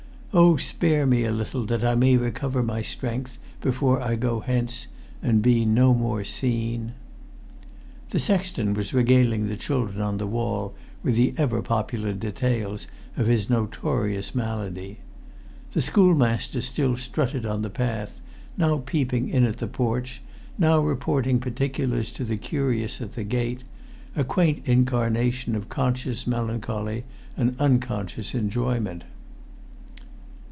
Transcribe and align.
"O 0.33 0.55
spare 0.55 1.05
me 1.05 1.25
a 1.25 1.31
little, 1.33 1.65
that 1.65 1.83
I 1.83 1.93
may 1.93 2.15
recover 2.15 2.63
my 2.63 2.81
strength: 2.81 3.37
before 3.59 4.01
I 4.01 4.15
go 4.15 4.39
hence, 4.39 4.87
and 5.21 5.41
be 5.41 5.65
no 5.65 5.93
more 5.93 6.23
seen..." 6.23 6.93
The 8.11 8.19
sexton 8.21 8.73
was 8.73 8.93
regaling 8.93 9.47
the 9.49 9.57
children 9.57 9.99
on 9.99 10.19
the 10.19 10.25
wall 10.25 10.73
with 11.03 11.17
the 11.17 11.33
ever 11.35 11.61
popular 11.61 12.13
details 12.13 12.87
of 13.17 13.27
his 13.27 13.49
notorious 13.49 14.33
malady. 14.33 14.99
The 15.73 15.81
schoolmaster 15.81 16.61
still 16.61 16.95
strutted 16.95 17.45
on 17.45 17.61
the 17.61 17.69
path, 17.69 18.21
now 18.57 18.77
peeping 18.85 19.27
in 19.27 19.43
at 19.43 19.57
the 19.57 19.67
porch, 19.67 20.21
now 20.57 20.79
reporting 20.79 21.41
particulars 21.41 22.09
to 22.11 22.23
the 22.23 22.37
curious 22.37 23.01
at 23.01 23.15
the 23.15 23.25
gate: 23.25 23.65
a 24.15 24.23
quaint 24.23 24.65
incarnation 24.65 25.55
of 25.55 25.67
conscious 25.67 26.25
melancholy 26.25 27.03
and 27.35 27.53
unconscious 27.59 28.33
enjoyment. 28.33 29.03